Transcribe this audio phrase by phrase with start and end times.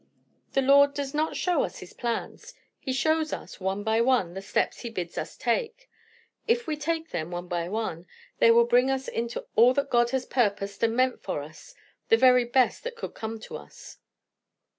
[0.53, 2.55] "The Lord does not show us his plans.
[2.79, 5.91] He shows us, one by one, the steps he bids us take.
[6.47, 8.07] If we take them, one by one,
[8.39, 11.75] they will bring us into all that God has purposed and meant for us
[12.09, 13.99] the very best that could come to us."